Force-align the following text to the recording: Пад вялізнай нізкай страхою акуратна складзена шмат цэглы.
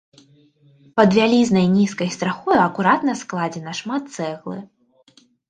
Пад 0.99 1.09
вялізнай 1.17 1.67
нізкай 1.73 2.09
страхою 2.15 2.57
акуратна 2.69 3.13
складзена 3.21 3.77
шмат 3.83 4.03
цэглы. 4.19 4.59